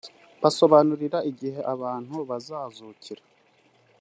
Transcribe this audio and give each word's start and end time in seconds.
basobanura 0.41 1.17
igihe 1.31 1.59
abantu 1.73 2.15
bazazukira 2.29 3.23